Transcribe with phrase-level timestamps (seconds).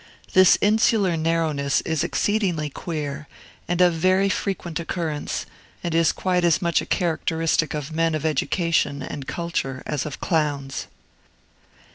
[0.33, 3.27] This insular narrowness is exceedingly queer,
[3.67, 5.45] and of very frequent occurrence,
[5.83, 10.19] and is quite as much a characteristic of men of education and culture as of
[10.19, 10.87] clowns.